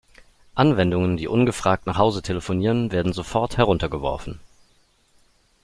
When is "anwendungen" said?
0.55-1.15